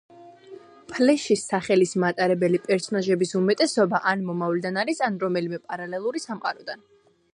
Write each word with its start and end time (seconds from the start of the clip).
ფლეშის 0.93 1.43
სახელის 1.51 1.91
მატარებელი 2.03 2.61
პერსონაჟების 2.63 3.35
უმეტესობა 3.41 4.01
ან 4.13 4.25
მომავლიდან 4.31 4.81
არის 4.85 5.05
ან 5.09 5.21
რომელიმე 5.25 5.61
პარალელური 5.69 6.25
სამყაროდან. 6.29 6.87